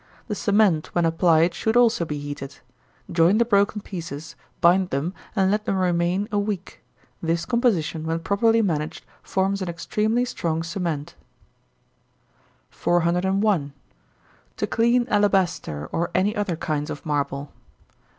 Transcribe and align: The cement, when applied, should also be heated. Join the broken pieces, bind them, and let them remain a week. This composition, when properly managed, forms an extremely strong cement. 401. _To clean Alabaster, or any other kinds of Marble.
The 0.27 0.33
cement, 0.33 0.87
when 0.95 1.05
applied, 1.05 1.53
should 1.53 1.77
also 1.77 2.05
be 2.05 2.17
heated. 2.17 2.57
Join 3.11 3.37
the 3.37 3.45
broken 3.45 3.81
pieces, 3.81 4.35
bind 4.59 4.89
them, 4.89 5.13
and 5.35 5.51
let 5.51 5.65
them 5.65 5.77
remain 5.77 6.27
a 6.31 6.39
week. 6.39 6.81
This 7.21 7.45
composition, 7.45 8.07
when 8.07 8.17
properly 8.21 8.63
managed, 8.63 9.05
forms 9.21 9.61
an 9.61 9.69
extremely 9.69 10.25
strong 10.25 10.63
cement. 10.63 11.13
401. 12.71 13.73
_To 14.57 14.67
clean 14.71 15.07
Alabaster, 15.07 15.87
or 15.91 16.09
any 16.15 16.35
other 16.35 16.55
kinds 16.55 16.89
of 16.89 17.05
Marble. 17.05 17.51